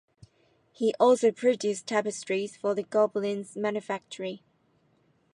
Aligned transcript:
He 0.71 0.95
also 0.99 1.31
produced 1.31 1.85
tapestries 1.85 2.57
for 2.57 2.73
the 2.73 2.81
Gobelins 2.83 3.55
Manufactory. 3.55 4.41